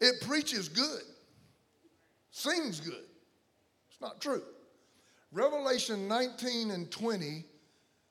[0.00, 1.02] it preaches good
[2.32, 3.04] sings good.
[3.88, 4.42] It's not true.
[5.30, 7.44] Revelation 19 and 20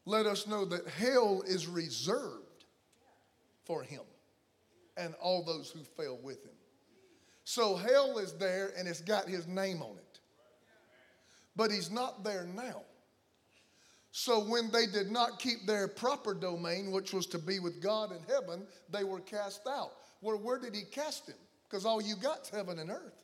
[0.06, 2.66] let us know that hell is reserved
[3.66, 4.02] for him
[4.98, 6.56] and all those who fell with him.
[7.44, 10.20] So hell is there and it's got his name on it.
[11.56, 12.84] But he's not there now.
[14.12, 18.12] So when they did not keep their proper domain, which was to be with God
[18.12, 19.92] in heaven, they were cast out.
[20.22, 21.36] Well, where did he cast him?
[21.70, 23.24] Because all you got's heaven and earth.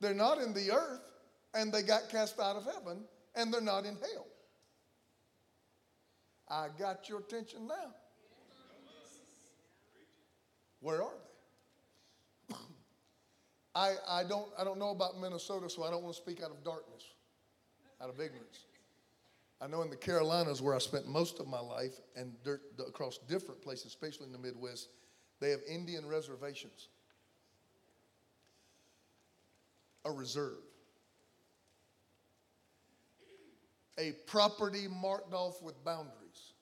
[0.00, 1.12] They're not in the earth,
[1.54, 3.04] and they got cast out of heaven,
[3.34, 4.26] and they're not in hell.
[6.48, 7.94] I got your attention now.
[10.80, 11.10] Where are
[12.48, 12.54] they?
[13.74, 16.50] I, I, don't, I don't know about Minnesota, so I don't want to speak out
[16.50, 17.02] of darkness,
[18.00, 18.66] out of ignorance.
[19.60, 22.34] I know in the Carolinas, where I spent most of my life, and
[22.86, 24.90] across different places, especially in the Midwest,
[25.40, 26.88] they have Indian reservations.
[30.06, 30.62] A reserve,
[33.98, 36.52] a property marked off with boundaries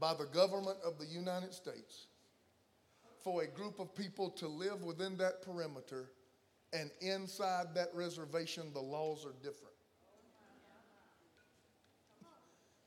[0.00, 2.06] by the government of the United States
[3.22, 6.10] for a group of people to live within that perimeter,
[6.72, 9.74] and inside that reservation, the laws are different.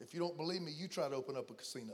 [0.01, 1.93] If you don't believe me, you try to open up a casino.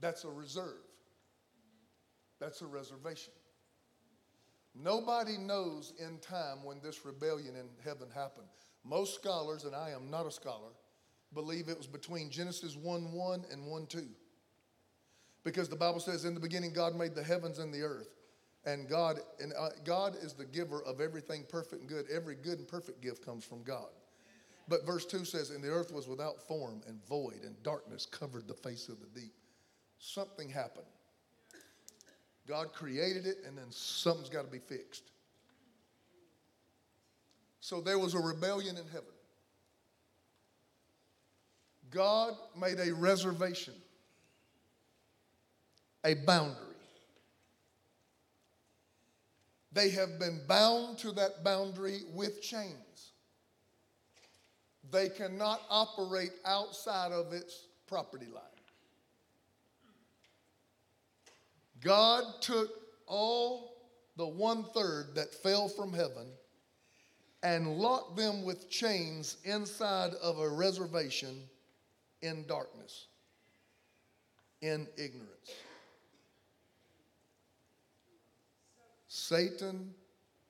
[0.00, 0.80] That's a reserve.
[2.42, 3.32] That's a reservation.
[4.74, 8.48] Nobody knows in time when this rebellion in heaven happened.
[8.84, 10.72] Most scholars, and I am not a scholar,
[11.34, 14.06] believe it was between Genesis 1 1 and 1 2.
[15.44, 18.08] Because the Bible says, In the beginning, God made the heavens and the earth.
[18.64, 22.06] And God, and uh, God is the giver of everything perfect and good.
[22.12, 23.90] Every good and perfect gift comes from God.
[24.66, 28.48] But verse 2 says, And the earth was without form and void, and darkness covered
[28.48, 29.34] the face of the deep.
[30.00, 30.86] Something happened.
[32.46, 35.04] God created it, and then something's got to be fixed.
[37.60, 39.04] So there was a rebellion in heaven.
[41.90, 43.74] God made a reservation,
[46.04, 46.56] a boundary.
[49.72, 53.12] They have been bound to that boundary with chains.
[54.90, 58.42] They cannot operate outside of its property line.
[61.82, 62.70] God took
[63.06, 63.76] all
[64.16, 66.28] the one third that fell from heaven
[67.42, 71.42] and locked them with chains inside of a reservation
[72.20, 73.06] in darkness,
[74.60, 75.50] in ignorance.
[79.08, 79.92] Satan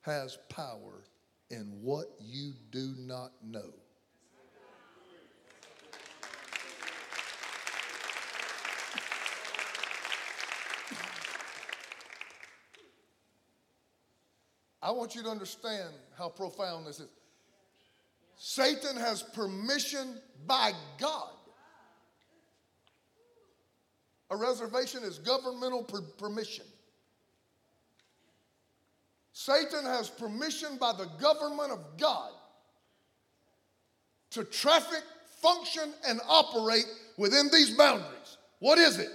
[0.01, 1.03] has power
[1.49, 3.73] in what you do not know.
[14.83, 17.09] I want you to understand how profound this is.
[18.35, 21.29] Satan has permission by God.
[24.29, 26.65] A reservation is governmental per- permission.
[29.31, 32.31] Satan has permission by the government of God
[34.31, 35.03] to traffic,
[35.41, 36.85] function, and operate
[37.17, 38.37] within these boundaries.
[38.59, 39.09] What is it?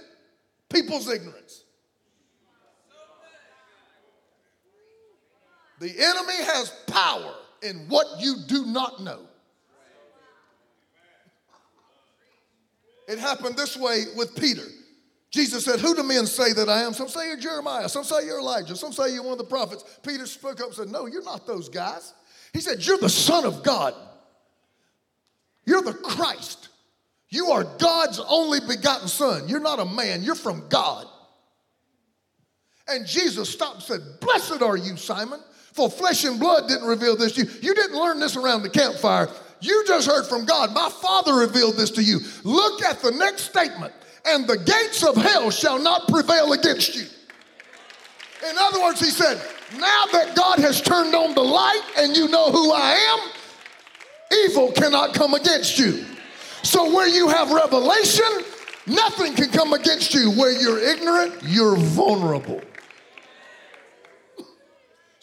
[0.69, 1.63] People's ignorance.
[5.79, 9.21] The enemy has power in what you do not know.
[13.07, 14.65] It happened this way with Peter.
[15.31, 16.93] Jesus said, Who do men say that I am?
[16.93, 19.83] Some say you're Jeremiah, some say you're Elijah, some say you're one of the prophets.
[20.03, 22.13] Peter spoke up and said, No, you're not those guys.
[22.53, 23.93] He said, You're the Son of God.
[25.65, 26.69] You're the Christ.
[27.29, 29.47] You are God's only begotten Son.
[29.47, 31.05] You're not a man, you're from God.
[32.87, 35.39] And Jesus stopped and said, Blessed are you, Simon,
[35.73, 37.49] for flesh and blood didn't reveal this to you.
[37.61, 39.29] You didn't learn this around the campfire.
[39.61, 40.73] You just heard from God.
[40.73, 42.19] My Father revealed this to you.
[42.43, 43.93] Look at the next statement.
[44.25, 47.05] And the gates of hell shall not prevail against you.
[48.49, 49.41] In other words, he said,
[49.77, 53.31] now that God has turned on the light and you know who I am,
[54.45, 56.05] evil cannot come against you.
[56.63, 58.25] So where you have revelation,
[58.87, 60.31] nothing can come against you.
[60.31, 62.61] Where you're ignorant, you're vulnerable.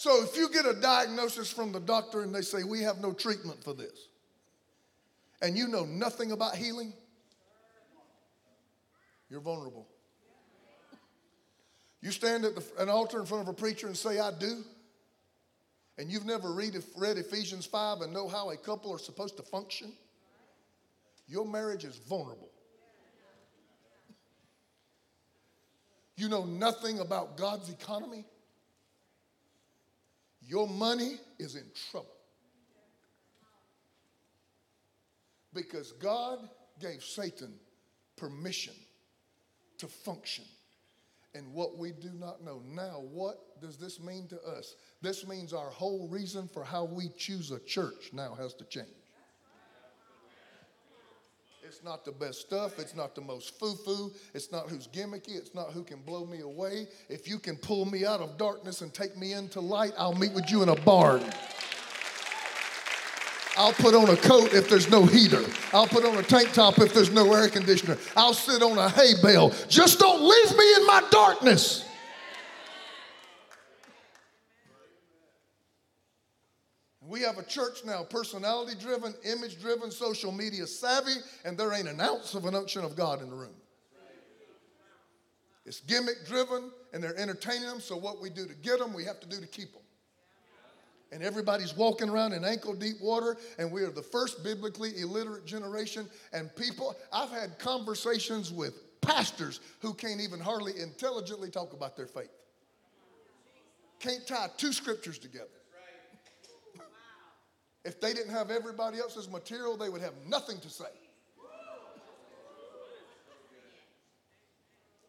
[0.06, 3.12] So if you get a diagnosis from the doctor and they say, We have no
[3.12, 4.06] treatment for this,
[5.42, 6.92] and you know nothing about healing,
[9.28, 9.88] you're vulnerable.
[12.00, 14.62] You stand at the, an altar in front of a preacher and say, I do,
[15.98, 19.42] and you've never read, read Ephesians 5 and know how a couple are supposed to
[19.42, 19.92] function,
[21.26, 22.52] your marriage is vulnerable.
[26.14, 28.24] You know nothing about God's economy
[30.46, 32.08] your money is in trouble.
[35.52, 36.38] Because God
[36.80, 37.54] gave Satan
[38.16, 38.74] permission
[39.78, 40.44] to function
[41.34, 42.62] in what we do not know.
[42.66, 44.76] Now, what does this mean to us?
[45.02, 48.86] This means our whole reason for how we choose a church now has to change.
[51.66, 52.78] It's not the best stuff.
[52.78, 54.12] It's not the most foo foo.
[54.34, 55.36] It's not who's gimmicky.
[55.36, 56.86] It's not who can blow me away.
[57.08, 60.32] If you can pull me out of darkness and take me into light, I'll meet
[60.32, 61.24] with you in a barn.
[63.56, 65.42] I'll put on a coat if there's no heater.
[65.72, 67.98] I'll put on a tank top if there's no air conditioner.
[68.16, 69.52] I'll sit on a hay bale.
[69.68, 71.85] Just don't leave me in my darkness.
[77.16, 81.14] We have a church now, personality driven, image driven, social media savvy,
[81.46, 83.54] and there ain't an ounce of an unction of God in the room.
[85.64, 89.02] It's gimmick driven, and they're entertaining them, so what we do to get them, we
[89.04, 89.80] have to do to keep them.
[91.10, 95.46] And everybody's walking around in ankle deep water, and we are the first biblically illiterate
[95.46, 96.10] generation.
[96.34, 102.08] And people, I've had conversations with pastors who can't even hardly intelligently talk about their
[102.08, 102.28] faith.
[104.00, 105.46] Can't tie two scriptures together.
[107.86, 110.84] If they didn't have everybody else's material, they would have nothing to say.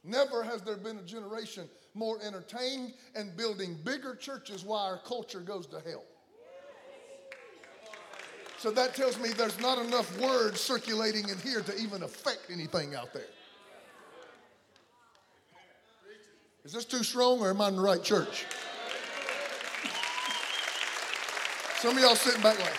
[0.04, 5.40] Never has there been a generation more entertained and building bigger churches while our culture
[5.40, 6.04] goes to hell.
[8.60, 12.94] So that tells me there's not enough words circulating in here to even affect anything
[12.94, 13.24] out there.
[16.64, 18.46] Is this too strong or am I in the right church?
[21.80, 22.74] Some of y'all sitting back like,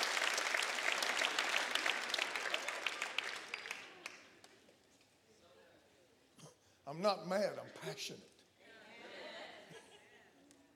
[6.84, 8.20] I'm not mad, I'm passionate.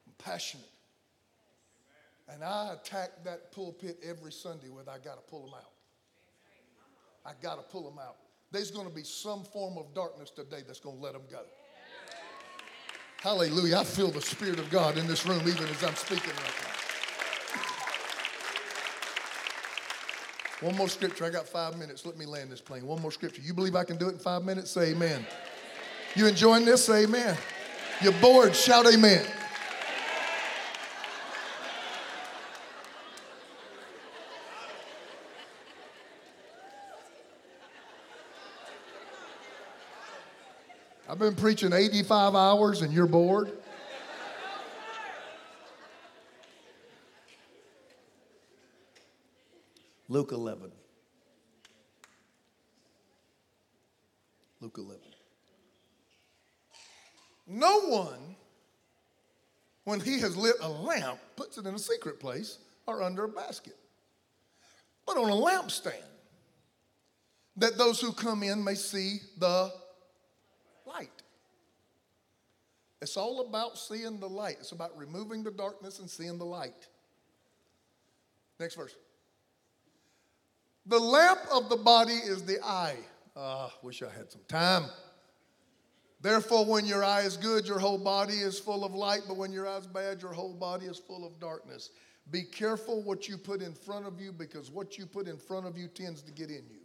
[0.07, 0.69] I'm passionate.
[2.29, 5.73] And I attack that pulpit every Sunday with I got to pull them out.
[7.27, 8.19] I got to pull them out.
[8.53, 11.41] There's going to be some form of darkness today that's going to let them go.
[13.21, 13.79] Hallelujah.
[13.79, 16.82] I feel the Spirit of God in this room even as I'm speaking right now.
[20.63, 21.25] One more scripture.
[21.25, 22.07] I got five minutes.
[22.07, 22.87] Let me land this plane.
[22.87, 23.43] One more scripture.
[23.43, 24.71] You believe I can do it in five minutes?
[24.71, 25.27] Say amen.
[26.15, 26.85] You enjoying this?
[26.85, 27.37] Say amen.
[28.01, 29.27] You're bored, shout amen.
[41.09, 43.53] I've been preaching 85 hours and you're bored.
[50.13, 50.71] Luke 11.
[54.61, 55.01] Luke 11.
[57.47, 58.37] No one,
[59.85, 63.29] when he has lit a lamp, puts it in a secret place or under a
[63.29, 63.79] basket,
[65.07, 66.05] but on a lampstand,
[67.57, 69.73] that those who come in may see the
[70.85, 71.23] light.
[73.01, 74.57] It's all about seeing the light.
[74.61, 76.87] It's about removing the darkness and seeing the light.
[78.61, 78.95] Next verse.
[80.87, 82.97] The lamp of the body is the eye.
[83.37, 84.85] Ah, uh, wish I had some time.
[86.21, 89.53] Therefore, when your eye is good, your whole body is full of light, but when
[89.53, 91.91] your eye is bad, your whole body is full of darkness.
[92.31, 95.67] Be careful what you put in front of you because what you put in front
[95.67, 96.79] of you tends to get in you.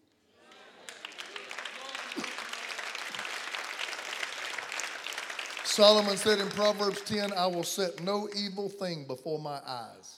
[5.64, 10.17] Solomon said in Proverbs 10, I will set no evil thing before my eyes.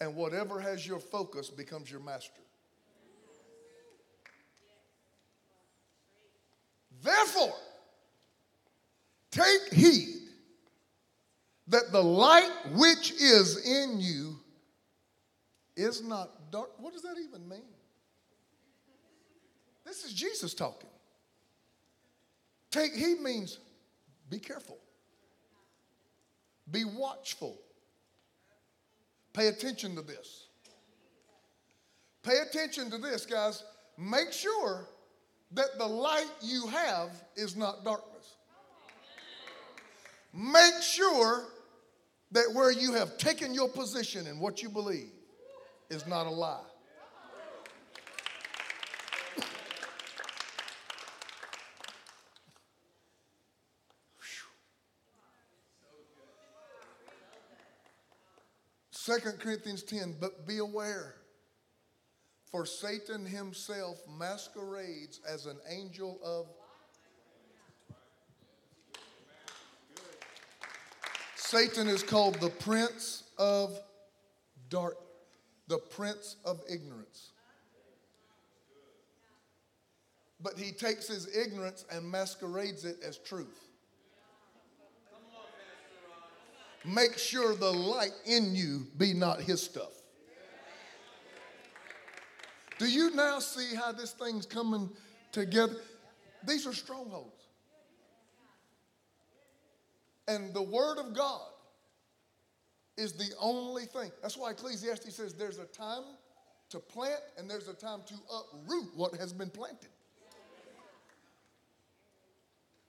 [0.00, 2.40] And whatever has your focus becomes your master.
[7.02, 7.54] Therefore,
[9.30, 10.16] take heed
[11.68, 14.38] that the light which is in you
[15.76, 16.70] is not dark.
[16.78, 17.62] What does that even mean?
[19.84, 20.90] This is Jesus talking.
[22.70, 23.58] Take heed means
[24.28, 24.78] be careful,
[26.70, 27.58] be watchful,
[29.38, 30.48] pay attention to this.
[32.24, 33.62] Pay attention to this, guys.
[33.96, 34.88] Make sure
[35.52, 38.34] that the light you have is not darkness.
[40.34, 41.44] Make sure
[42.32, 45.12] that where you have taken your position and what you believe
[45.88, 46.67] is not a lie.
[59.08, 61.14] Second Corinthians 10, but be aware
[62.52, 66.46] for Satan himself masquerades as an angel of.
[71.36, 73.80] Satan is called the prince of
[74.68, 74.98] dark,
[75.68, 77.30] the prince of ignorance.
[80.38, 83.67] But he takes his ignorance and masquerades it as truth.
[86.84, 89.92] Make sure the light in you be not his stuff.
[92.78, 94.88] Do you now see how this thing's coming
[95.32, 95.76] together?
[96.46, 97.34] These are strongholds.
[100.28, 101.48] And the Word of God
[102.96, 104.12] is the only thing.
[104.22, 106.04] That's why Ecclesiastes says there's a time
[106.70, 109.88] to plant and there's a time to uproot what has been planted.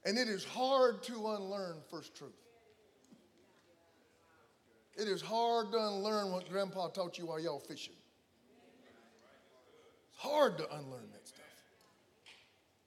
[0.05, 2.33] And it is hard to unlearn first truth.
[4.97, 7.93] It is hard to unlearn what grandpa taught you while y'all fishing
[10.11, 11.45] It's hard to unlearn that stuff.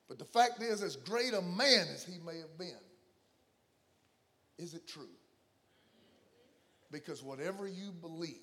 [0.08, 2.76] But the fact is, as great a man as he may have been,
[4.58, 5.08] is it true?
[6.90, 8.36] Because whatever you believe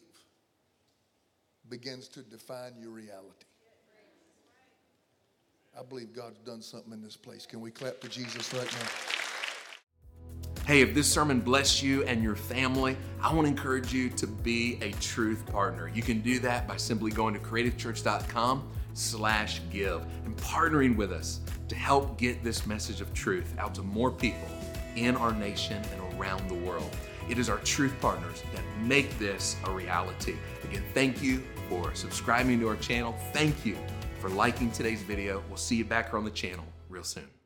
[1.69, 3.45] begins to define your reality.
[5.79, 7.45] I believe God's done something in this place.
[7.45, 9.18] Can we clap for Jesus right now?
[10.69, 14.27] Hey, if this sermon blessed you and your family, I want to encourage you to
[14.27, 15.89] be a truth partner.
[15.95, 21.39] You can do that by simply going to creativechurch.com slash give and partnering with us
[21.69, 24.47] to help get this message of truth out to more people
[24.95, 26.95] in our nation and around the world.
[27.31, 30.35] It is our truth partners that make this a reality.
[30.65, 33.15] Again, thank you for subscribing to our channel.
[33.33, 33.75] Thank you
[34.19, 35.41] for liking today's video.
[35.47, 37.38] We'll see you back here on the channel real soon.